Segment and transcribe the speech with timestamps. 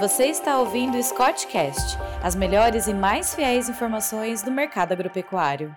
[0.00, 5.76] Você está ouvindo o Scottcast, as melhores e mais fiéis informações do mercado agropecuário.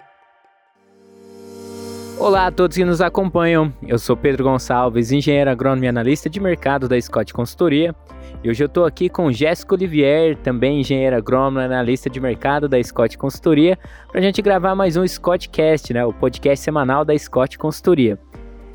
[2.18, 3.74] Olá a todos que nos acompanham.
[3.86, 7.94] Eu sou Pedro Gonçalves, engenheiro agrônomo e analista de mercado da Scott Consultoria.
[8.42, 12.70] E hoje eu estou aqui com Jéssica Olivier, também engenheira agrônoma e analista de mercado
[12.70, 13.78] da Scott Consultoria,
[14.08, 18.18] para a gente gravar mais um Scottcast, né, o podcast semanal da Scott Consultoria.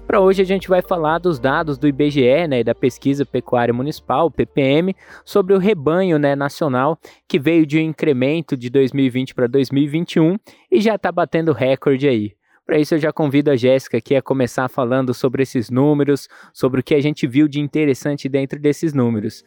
[0.08, 4.30] Para hoje a gente vai falar dos dados do IBGE né, da Pesquisa Pecuária Municipal,
[4.30, 10.38] PPM, sobre o rebanho né, nacional, que veio de um incremento de 2020 para 2021
[10.72, 12.32] e já está batendo recorde aí.
[12.64, 16.80] Para isso eu já convido a Jéssica aqui a começar falando sobre esses números, sobre
[16.80, 19.44] o que a gente viu de interessante dentro desses números.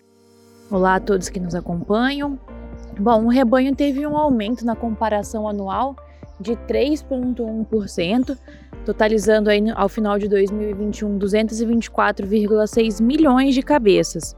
[0.70, 2.40] Olá a todos que nos acompanham.
[3.00, 5.96] Bom, o rebanho teve um aumento na comparação anual
[6.40, 8.38] de 3,1%,
[8.86, 14.36] totalizando aí ao final de 2021 224,6 milhões de cabeças.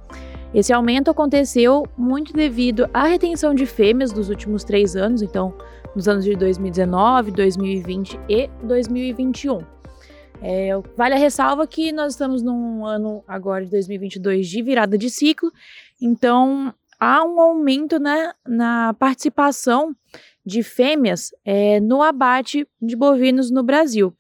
[0.54, 5.54] Esse aumento aconteceu muito devido à retenção de fêmeas dos últimos três anos, então
[5.96, 9.62] nos anos de 2019, 2020 e 2021.
[10.42, 15.10] É, vale a ressalva que nós estamos num ano agora de 2022 de virada de
[15.10, 15.52] ciclo,
[16.02, 19.96] então há um aumento né, na participação
[20.46, 24.14] de fêmeas é, no abate de bovinos no Brasil.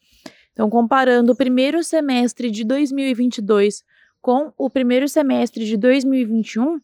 [0.54, 3.84] Então, comparando o primeiro semestre de 2022
[4.22, 6.80] com o primeiro semestre de 2021,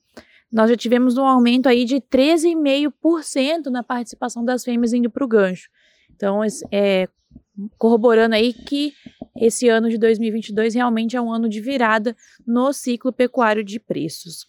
[0.52, 5.28] nós já tivemos um aumento aí de 13,5% na participação das fêmeas indo para o
[5.28, 5.70] gancho.
[6.14, 7.08] Então, é,
[7.78, 8.94] corroborando aí que
[9.40, 14.48] esse ano de 2022 realmente é um ano de virada no ciclo pecuário de preços.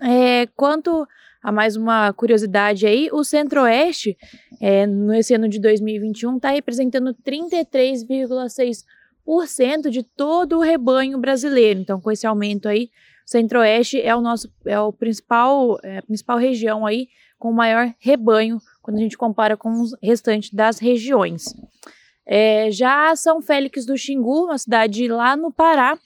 [0.00, 1.06] É, quanto
[1.42, 4.16] a mais uma curiosidade aí, o Centro-Oeste,
[4.60, 11.80] é, nesse ano de 2021, está representando 33,6% de todo o rebanho brasileiro.
[11.80, 12.90] Então, com esse aumento aí,
[13.26, 17.54] o Centro-Oeste é o nosso é o principal, é a principal região aí com o
[17.54, 21.42] maior rebanho quando a gente compara com os restantes das regiões.
[22.24, 25.98] É, já São Félix do Xingu, uma cidade lá no Pará,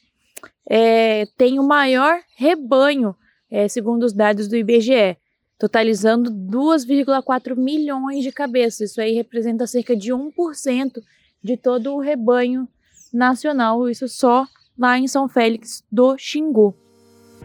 [0.68, 3.14] é, tem o maior rebanho,
[3.50, 5.18] é, segundo os dados do IBGE
[5.58, 8.90] totalizando 2,4 milhões de cabeças.
[8.90, 11.02] Isso aí representa cerca de 1%
[11.42, 12.68] de todo o rebanho
[13.12, 14.46] nacional, isso só
[14.78, 16.74] lá em São Félix do Xingu.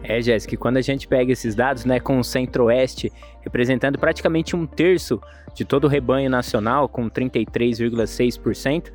[0.02, 4.66] É, Jéssica, quando a gente pega esses dados, né, com o Centro-Oeste representando praticamente um
[4.66, 5.20] terço
[5.54, 8.92] de todo o rebanho nacional, com 33,6%,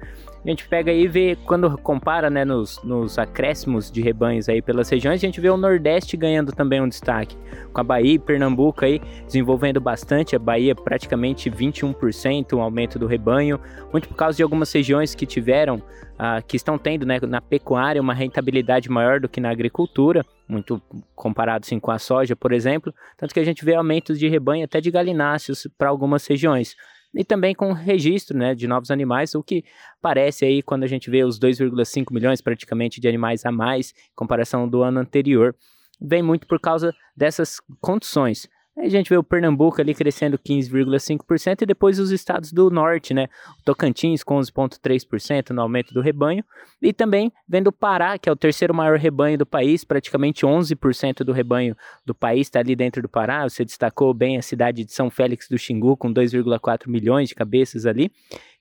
[0.47, 4.61] a gente pega aí e vê, quando compara né, nos, nos acréscimos de rebanhos aí
[4.61, 7.35] pelas regiões, a gente vê o Nordeste ganhando também um destaque,
[7.73, 13.05] com a Bahia e Pernambuco aí desenvolvendo bastante, a Bahia praticamente 21% um aumento do
[13.05, 13.59] rebanho,
[13.91, 18.01] muito por causa de algumas regiões que tiveram, uh, que estão tendo né, na pecuária
[18.01, 20.81] uma rentabilidade maior do que na agricultura, muito
[21.13, 24.63] comparado sim, com a soja, por exemplo, tanto que a gente vê aumentos de rebanho
[24.63, 26.73] até de galináceos para algumas regiões
[27.13, 29.63] e também com registro né, de novos animais, o que
[30.01, 34.15] parece aí quando a gente vê os 2,5 milhões praticamente de animais a mais em
[34.15, 35.55] comparação do ano anterior,
[35.99, 38.47] vem muito por causa dessas condições.
[38.77, 43.11] Aí a gente vê o Pernambuco ali crescendo 15,5% e depois os estados do norte,
[43.11, 43.27] né?
[43.65, 46.45] Tocantins com 11,3% no aumento do rebanho
[46.79, 51.23] e também vendo o Pará, que é o terceiro maior rebanho do país, praticamente 11%
[51.23, 53.49] do rebanho do país está ali dentro do Pará.
[53.49, 57.87] Você destacou bem a cidade de São Félix do Xingu com 2,4 milhões de cabeças
[57.87, 58.11] ali.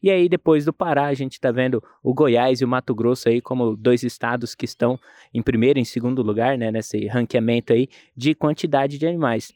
[0.03, 3.28] E aí depois do Pará a gente está vendo o Goiás e o Mato Grosso
[3.28, 4.98] aí como dois estados que estão
[5.34, 6.71] em primeiro e em segundo lugar, né?
[6.71, 9.53] Nesse ranqueamento aí de quantidade de animais.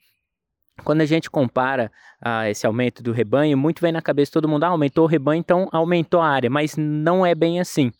[0.80, 4.64] Quando a gente compara ah, esse aumento do rebanho, muito vem na cabeça todo mundo,
[4.64, 7.92] ah, aumentou o rebanho, então aumentou a área, mas não é bem assim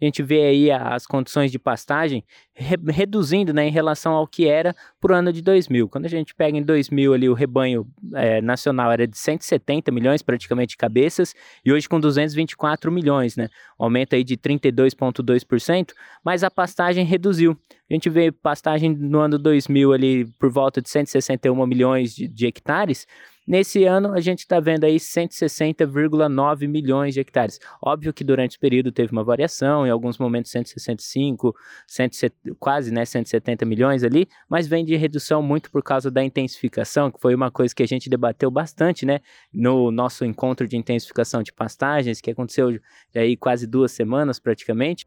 [0.00, 2.22] a gente vê aí as condições de pastagem
[2.54, 5.88] re reduzindo né, em relação ao que era para o ano de 2000.
[5.88, 10.22] Quando a gente pega em 2000 ali o rebanho é, nacional era de 170 milhões
[10.22, 13.48] praticamente de cabeças e hoje com 224 milhões, né?
[13.78, 15.92] Aumento aí de 32,2%,
[16.24, 17.56] mas a pastagem reduziu.
[17.88, 22.46] A gente vê pastagem no ano 2000 ali por volta de 161 milhões de, de
[22.46, 23.06] hectares,
[23.46, 27.60] Nesse ano, a gente está vendo aí 160,9 milhões de hectares.
[27.80, 31.54] Óbvio que durante o período teve uma variação, em alguns momentos 165,
[31.86, 37.08] 170, quase né, 170 milhões ali, mas vem de redução muito por causa da intensificação,
[37.08, 39.20] que foi uma coisa que a gente debateu bastante, né,
[39.52, 42.80] no nosso encontro de intensificação de pastagens, que aconteceu
[43.14, 45.06] aí quase duas semanas praticamente.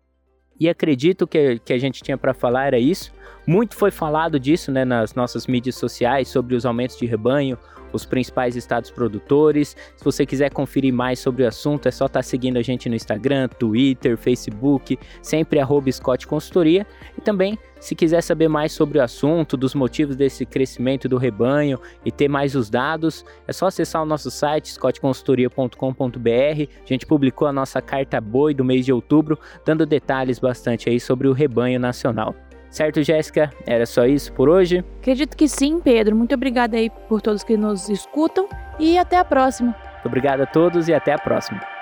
[0.59, 3.11] E acredito que, que a gente tinha para falar era isso.
[3.47, 7.57] Muito foi falado disso né, nas nossas mídias sociais sobre os aumentos de rebanho,
[7.91, 9.75] os principais estados produtores.
[9.95, 12.87] Se você quiser conferir mais sobre o assunto, é só estar tá seguindo a gente
[12.89, 15.59] no Instagram, Twitter, Facebook, sempre
[15.91, 16.85] Scott Consultoria.
[17.17, 21.79] E também, se quiser saber mais sobre o assunto, dos motivos desse crescimento do rebanho
[22.05, 25.79] e ter mais os dados, é só acessar o nosso site, scottconsultoria.com.br.
[25.79, 30.99] A gente publicou a nossa carta boi do mês de outubro, dando detalhes bastante aí
[30.99, 32.33] sobre o rebanho nacional.
[32.71, 33.49] Certo, Jéssica?
[33.65, 34.83] Era só isso por hoje?
[34.99, 36.15] Acredito que sim, Pedro.
[36.15, 38.47] Muito obrigada aí por todos que nos escutam
[38.79, 39.75] e até a próxima.
[39.93, 41.78] Muito obrigado a todos e até a próxima.